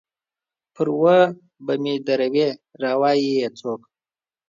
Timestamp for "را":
2.81-2.91